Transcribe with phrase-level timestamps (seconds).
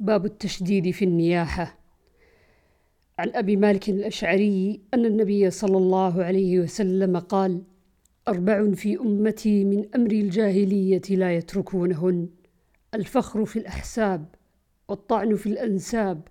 [0.00, 1.78] باب التشديد في النياحة.
[3.18, 7.62] عن أبي مالك الأشعري أن النبي صلى الله عليه وسلم قال:
[8.28, 12.28] أربع في أمتي من أمر الجاهلية لا يتركونهن
[12.94, 14.34] الفخر في الأحساب
[14.88, 16.28] والطعن في الأنساب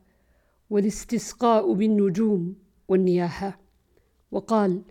[0.69, 2.55] والاستسقاء بالنجوم
[2.87, 3.59] والنياحة.
[4.31, 4.81] وقال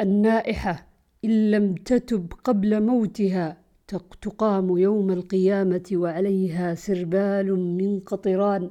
[0.00, 0.86] النائحة
[1.24, 3.61] إن لم تتب قبل موتها
[3.98, 8.70] تقام يوم القيامة وعليها سربال من قطران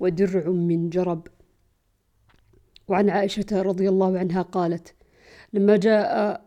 [0.00, 1.26] ودرع من جرب.
[2.88, 4.94] وعن عائشة رضي الله عنها قالت
[5.52, 6.44] لما جاء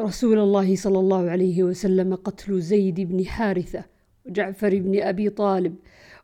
[0.00, 3.84] رسول الله صلى الله عليه وسلم قتل زيد بن حارثة
[4.26, 5.74] وجعفر بن أبي طالب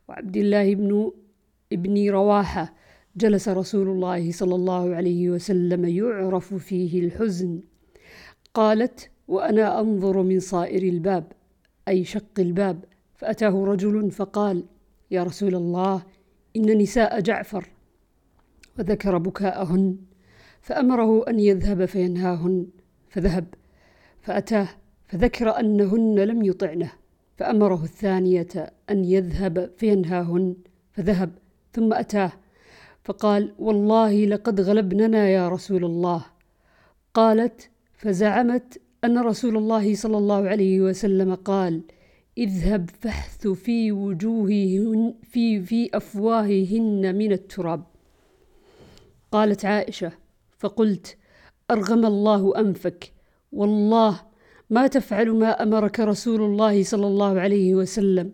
[0.09, 1.12] وعبد الله بن
[1.73, 2.74] ابن رواحة
[3.16, 7.60] جلس رسول الله صلى الله عليه وسلم يعرف فيه الحزن.
[8.55, 11.32] قالت وأنا أنظر من صائر الباب
[11.88, 12.84] أي شق الباب.
[13.16, 14.64] فأتاه رجل فقال
[15.10, 16.02] يا رسول الله
[16.56, 17.68] إن نساء جعفر.
[18.79, 19.96] وذكر بكاءهن
[20.60, 22.66] فأمره أن يذهب فينهاهن
[23.09, 23.46] فذهب.
[24.21, 24.68] فأتاه
[25.06, 26.93] فذكر أنهن لم يطعنه
[27.37, 30.56] فأمره الثانية أن يذهب فينهاهن
[30.93, 31.30] فذهب.
[31.73, 32.32] ثم أتاه
[33.04, 36.24] فقال والله لقد غلبننا يا رسول الله.
[37.15, 41.82] قالت فزعمت أن رسول الله صلى الله عليه وسلم قال
[42.38, 47.85] اذهب فاحث في وجوههن في في أفواههن من التراب.
[49.32, 50.13] قالت عائشة
[50.59, 51.16] فقلت
[51.71, 53.13] أرغم الله أنفك
[53.52, 54.21] والله
[54.71, 58.33] ما تفعل ما أمرك رسول الله صلى الله عليه وسلم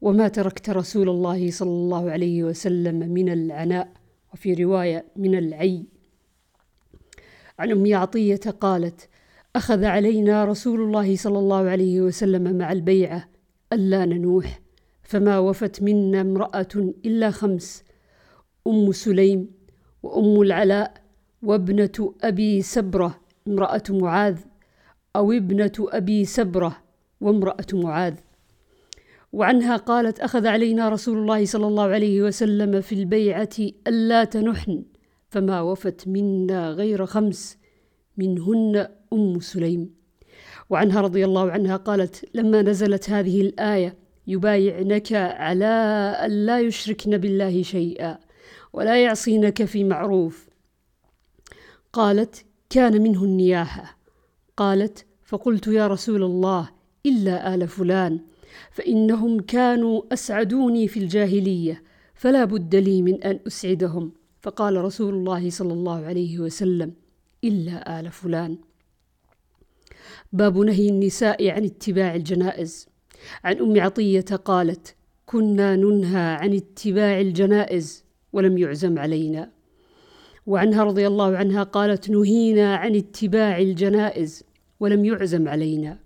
[0.00, 3.88] وما تركت رسول الله صلى الله عليه وسلم من العناء.
[4.32, 5.84] وفي رواية من العي.
[7.58, 9.08] عن أم عطية قالت
[9.56, 13.28] أخذ علينا رسول الله صلى الله عليه وسلم مع البيعة
[13.72, 14.60] ألا ننوح
[15.02, 17.84] فما وفت منا امرأة إلا خمس
[18.66, 19.50] أم سليم
[20.02, 20.94] وأم العلاء
[21.42, 24.38] وابنة أبي سبرة امرأة معاذ
[25.16, 26.76] أو ابنة أبي سبرة
[27.20, 28.14] وامرأة معاذ.
[29.32, 33.56] وعنها قالت أخذ علينا رسول الله صلى الله عليه وسلم في البيعة
[33.86, 34.84] ألا تنحن
[35.28, 37.58] فما وفت منا غير خمس
[38.16, 39.94] منهن أم سليم.
[40.70, 45.66] وعنها رضي الله عنها قالت لما نزلت هذه الآية يبايعنك على
[46.24, 48.18] أن لا يشركن بالله شيئا
[48.72, 50.48] ولا يعصينك في معروف.
[51.92, 53.98] قالت كان منه النياحة.
[54.56, 56.70] قالت فقلت يا رسول الله
[57.06, 58.20] إلا آل فلان
[58.70, 61.82] فإنهم كانوا أسعدوني في الجاهلية
[62.14, 64.12] فلا بد لي من أن أسعدهم.
[64.40, 66.92] فقال رسول الله صلى الله عليه وسلم
[67.44, 68.58] إلا آل فلان.
[70.32, 72.88] باب نهي النساء عن اتباع الجنائز.
[73.44, 74.94] عن أم عطية قالت
[75.26, 79.50] كنا ننهى عن اتباع الجنائز ولم يعزم علينا.
[80.46, 84.44] وعنها رضي الله عنها قالت نهينا عن اتباع الجنائز
[84.80, 85.98] ولم يعزم علينا.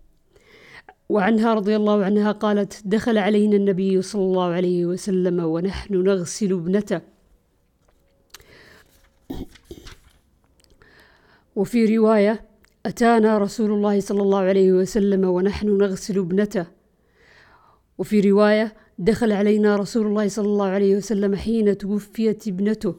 [1.09, 7.01] وعنها رضي الله عنها قالت دخل علينا النبي صلى الله عليه وسلم ونحن نغسل ابنته.
[11.57, 12.45] وفي رواية
[12.87, 16.67] أتانا رسول الله صلى الله عليه وسلم ونحن نغسل ابنته.
[17.99, 22.95] وفي رواية دخل علينا رسول الله صلى الله عليه وسلم حين توفيت ابنته.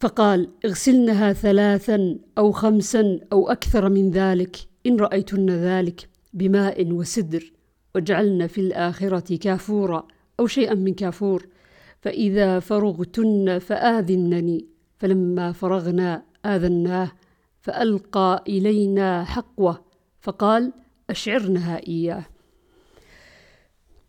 [0.00, 4.56] فقال اغسلنها ثلاثا أو خمسا أو أكثر من ذلك.
[4.86, 7.52] إن رأيتن ذلك بماء وسدر.
[7.94, 10.06] واجعلن في الآخرة كافورا
[10.40, 11.46] أو شيئا من كافور.
[12.00, 14.71] فإذا فرغتن فآذنني.
[15.02, 17.12] فلما فرغنا آذناه
[17.60, 19.84] فألقى إلينا حقوة
[20.20, 20.72] فقال
[21.10, 22.24] أشعرنها إياه.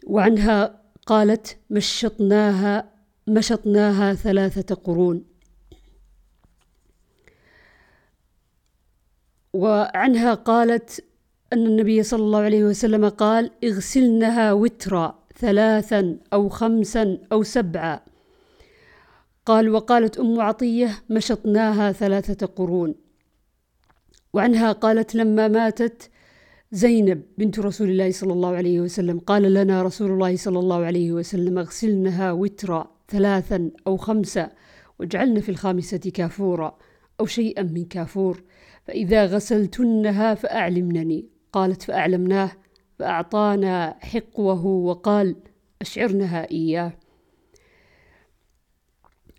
[0.08, 2.92] وعنها قالت مشطناها
[3.28, 5.26] مشطناها ثلاثة قرون.
[9.54, 11.06] وعنها قالت
[11.54, 18.13] أن النبي صلى الله عليه وسلم قال اغسلنها وترا ثلاثا أو خمسا أو سبعا.
[19.46, 22.96] قال وقالت أم عطية مشطناها ثلاثة قرون.
[24.34, 26.10] وعنها قالت لما ماتت
[26.72, 31.12] زينب بنت رسول الله صلى الله عليه وسلم قال لنا رسول الله صلى الله عليه
[31.12, 34.52] وسلم اغسلنها وترا ثلاثا أو خمسة
[35.00, 36.78] واجعلن في الخامسة كافورا
[37.20, 38.44] أو شيئا من كافور
[38.88, 41.30] فإذا غسلتنها فأعلمنني.
[41.54, 42.52] قالت فأعلمناه
[43.00, 45.36] فأعطانا حقوه وقال
[45.82, 46.94] أشعرنها إياه.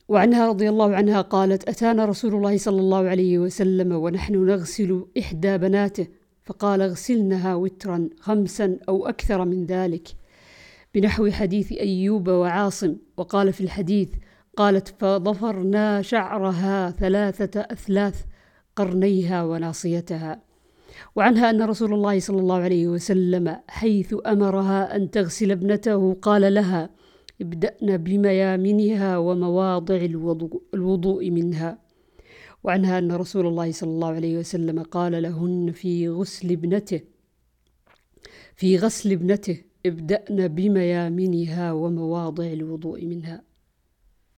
[0.08, 5.58] وعنها رضي الله عنها قالت أتانا رسول الله صلى الله عليه وسلم ونحن نغسل إحدى
[5.58, 6.06] بناته
[6.42, 10.08] فقال اغسلنها وترا خمسا أو أكثر من ذلك.
[10.94, 14.08] بنحو حديث أيوب وعاصم وقال في الحديث
[14.56, 18.24] قالت فضفرنا شعرها ثلاثة أثلاث
[18.76, 20.42] قرنيها وناصيتها.
[21.16, 26.90] وعنها أن رسول الله صلى الله عليه وسلم حيث أمرها أن تغسل ابنته قال لها
[27.44, 31.78] ابدأن بميامنها ومواضع الوضوء, الوضوء منها.
[32.64, 37.00] وعنها أن رسول الله صلى الله عليه وسلم قال لهن في غسل ابنته.
[38.56, 39.56] في غسل ابنته.
[39.86, 43.53] ابدأن بميامنها ومواضع الوضوء منها.